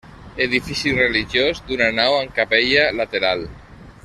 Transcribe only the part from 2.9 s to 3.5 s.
lateral.